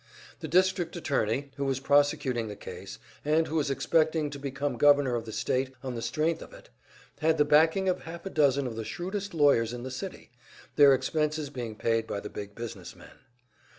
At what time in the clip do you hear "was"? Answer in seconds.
1.65-1.79, 3.57-3.69